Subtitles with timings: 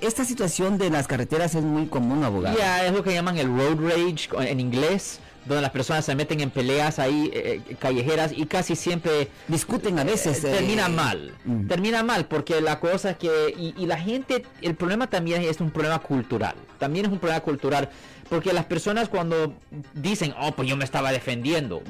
[0.00, 2.56] esta situación de las carreteras es muy común, abogado.
[2.56, 6.40] Ya, es lo que llaman el road rage en inglés, donde las personas se meten
[6.40, 10.44] en peleas ahí eh, eh, callejeras y casi siempre discuten a veces.
[10.44, 11.66] Eh, termina mal, mm.
[11.66, 15.70] termina mal, porque la cosa es que, y, la gente, el problema también es un
[15.70, 17.90] problema cultural, también es un problema cultural,
[18.28, 19.54] porque las personas cuando
[19.94, 21.82] dicen, oh, pues yo me estaba defendiendo,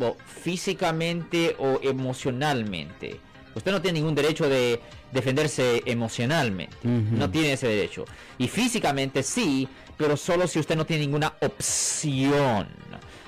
[0.43, 3.21] físicamente o emocionalmente,
[3.55, 4.81] usted no tiene ningún derecho de
[5.13, 8.05] defenderse emocionalmente, no tiene ese derecho,
[8.39, 12.69] y físicamente sí, pero solo si usted no tiene ninguna opción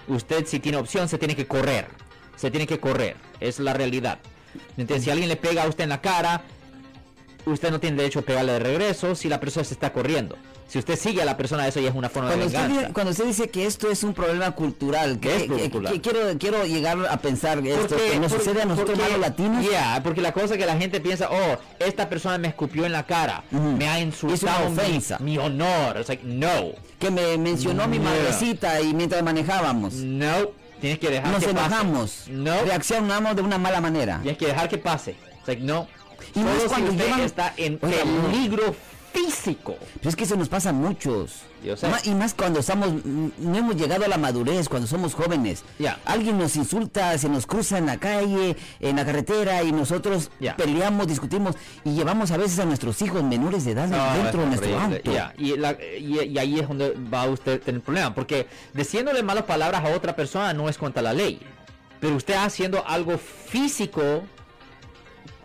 [0.09, 1.89] usted si tiene opción se tiene que correr.
[2.37, 3.17] Se tiene que correr.
[3.41, 4.19] Es la realidad.
[4.77, 6.43] Entonces, si alguien le pega a usted en la cara,
[7.47, 10.37] usted no tiene derecho a pegarle de regreso si la persona se está corriendo.
[10.73, 12.81] Si usted sigue a la persona, eso ya es una forma cuando de venganza.
[12.81, 15.47] Usted, cuando usted dice que esto es un problema cultural, que,
[16.03, 19.67] quiero, quiero llegar a pensar esto, que nos sucede a nosotros malos latinos.
[19.71, 23.05] Ya, porque la cosa que la gente piensa, oh, esta persona me escupió en la
[23.05, 25.19] cara, me ha insultado ofensa.
[25.19, 25.99] Mi, honor.
[25.99, 26.71] Es like, no.
[26.99, 29.93] Que me mencionó mi madrecita y mientras manejábamos.
[29.93, 30.53] No.
[30.81, 32.25] Tienes que dejar Nos enojamos.
[32.29, 32.63] No.
[32.63, 34.21] Reaccionamos de una mala manera.
[34.23, 35.17] Tienes que dejar que pase.
[35.43, 35.87] Es like, no.
[36.35, 38.75] Y Solo cuando si está en peligro
[39.13, 39.77] físico.
[39.99, 41.43] Pero es que eso nos pasa a muchos.
[42.05, 45.65] y más cuando estamos, no hemos llegado a la madurez, cuando somos jóvenes.
[46.05, 51.07] Alguien nos insulta, se nos cruza en la calle, en la carretera, y nosotros peleamos,
[51.07, 55.13] discutimos, y llevamos a veces a nuestros hijos menores de edad dentro de nuestro auto.
[55.39, 59.89] Y, y, ahí es donde va usted a tener problema, porque diciéndole malas palabras a
[59.95, 61.41] otra persona no es contra la ley.
[62.01, 64.25] Pero usted haciendo algo físico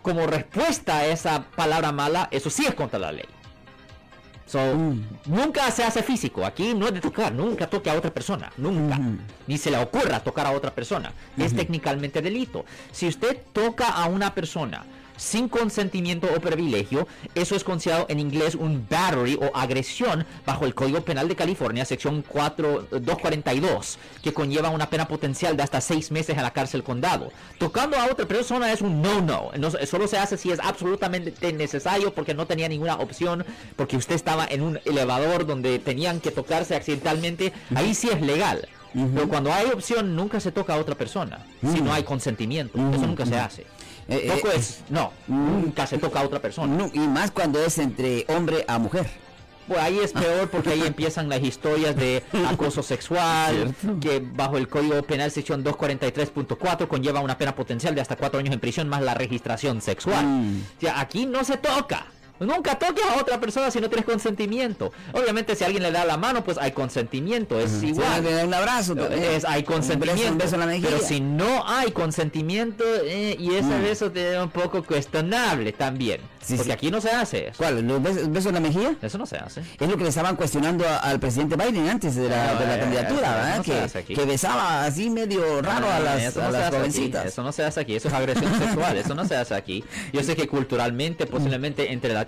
[0.02, 3.26] como respuesta a esa palabra mala, eso sí es contra la ley.
[4.54, 5.04] Mm.
[5.26, 6.44] Nunca se hace físico.
[6.44, 7.32] Aquí no es de tocar.
[7.32, 8.52] Nunca toque a otra persona.
[8.56, 8.98] Nunca.
[9.46, 11.12] Ni se le ocurra tocar a otra persona.
[11.36, 12.64] Es técnicamente delito.
[12.92, 14.84] Si usted toca a una persona
[15.18, 20.74] sin consentimiento o privilegio, eso es considerado en inglés un battery o agresión bajo el
[20.74, 26.10] Código Penal de California, sección 4, 242, que conlleva una pena potencial de hasta seis
[26.10, 27.30] meses a la cárcel condado.
[27.58, 29.50] Tocando a otra persona es un no-no.
[29.58, 33.44] No, solo se hace si es absolutamente necesario porque no tenía ninguna opción,
[33.76, 37.52] porque usted estaba en un elevador donde tenían que tocarse accidentalmente.
[37.74, 38.68] Ahí sí es legal.
[38.92, 41.44] Pero cuando hay opción, nunca se toca a otra persona.
[41.60, 42.78] Si no hay consentimiento.
[42.92, 43.66] Eso nunca se hace.
[44.08, 46.88] Eh, eh, es, no, nunca se toca a otra persona.
[46.92, 49.06] y más cuando es entre hombre a mujer.
[49.68, 54.66] Pues ahí es peor porque ahí empiezan las historias de acoso sexual, que bajo el
[54.66, 59.02] Código Penal sección 243.4 conlleva una pena potencial de hasta cuatro años en prisión más
[59.02, 60.24] la registración sexual.
[60.24, 60.62] Mm.
[60.94, 62.06] aquí no se toca.
[62.40, 64.92] Nunca toques a otra persona si no tienes consentimiento.
[65.12, 68.24] Obviamente si alguien le da la mano, pues hay consentimiento, es igual.
[68.26, 70.44] Si un abrazo, es, hay consentimiento.
[70.82, 73.82] pero si no hay consentimiento eh, y ese mm.
[73.82, 76.20] beso te da un poco cuestionable también.
[76.56, 77.58] porque aquí no se hace eso.
[77.58, 77.78] ¿Cuál?
[77.78, 78.94] ¿El beso, en la mejilla?
[79.02, 79.62] Eso no se hace.
[79.78, 82.80] Es lo que le estaban cuestionando al presidente Biden antes de la, de la eh,
[82.80, 83.92] candidatura, ¿verdad?
[84.02, 87.26] que, que, besaba así medio raro a las, eso jovencitas.
[87.26, 89.84] Eso no se hace aquí, eso es agresión sexual, eso no se hace aquí.
[90.12, 92.24] Yo sé que culturalmente, posiblemente entre la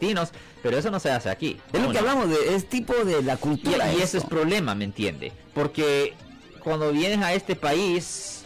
[0.62, 1.58] pero eso no se hace aquí.
[1.72, 3.92] Es lo que hablamos de, es tipo de la cultura.
[3.92, 5.32] Y, ese es problema, ¿me entiende?
[5.54, 6.14] Porque
[6.62, 8.44] cuando vienes a este país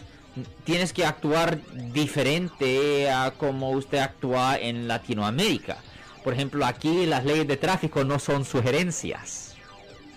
[0.63, 1.59] tienes que actuar
[1.93, 5.77] diferente a como usted actúa en Latinoamérica.
[6.23, 9.55] Por ejemplo, aquí las leyes de tráfico no son sugerencias.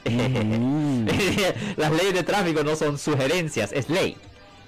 [0.04, 1.06] Mm.
[1.76, 4.16] las leyes de tráfico no son sugerencias, es ley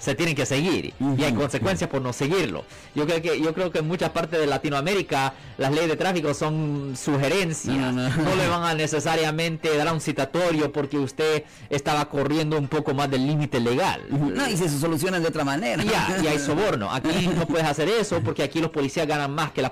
[0.00, 2.64] se tienen que seguir y hay consecuencias por no seguirlo.
[2.94, 6.32] Yo creo que yo creo que en muchas partes de Latinoamérica las leyes de tráfico
[6.32, 12.68] son sugerencias, no, le van a necesariamente dar un citatorio porque usted estaba corriendo un
[12.68, 14.02] poco más del límite legal.
[14.10, 15.84] No, y se solucionan de otra manera.
[15.84, 16.90] Ya, y hay soborno.
[16.90, 19.70] Aquí no puedes hacer eso porque aquí los policías ganan más que la,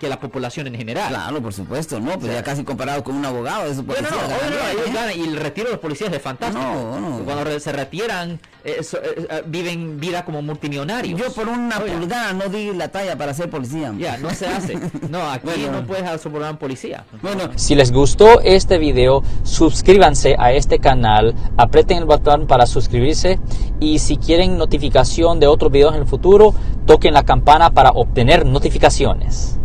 [0.00, 1.10] que la población en general.
[1.10, 5.28] Claro, por supuesto, no, pues ya casi comparado con un abogado, eso bueno, no, y
[5.28, 7.22] el retiro de los policías es fantástico.
[7.24, 11.18] Cuando se retiran eh, eh, eh, viven vida como multimillonarios.
[11.20, 13.92] Yo por una pulgada no di la talla para ser policía.
[13.98, 14.78] Ya, no se hace.
[15.08, 17.04] No, aquí no puedes sobornar un policía.
[17.22, 23.38] Bueno, si les gustó este video, suscríbanse a este canal, aprieten el botón para suscribirse
[23.80, 26.54] y si quieren notificación de otros videos en el futuro,
[26.86, 29.58] toquen la campana para obtener notificaciones.